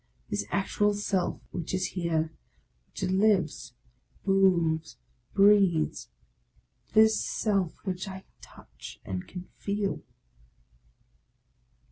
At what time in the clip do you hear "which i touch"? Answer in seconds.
7.85-8.99